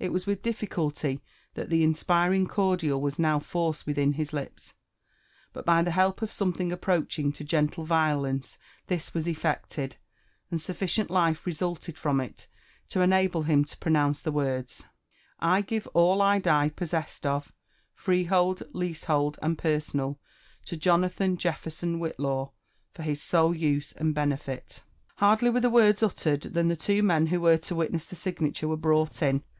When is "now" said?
3.16-3.38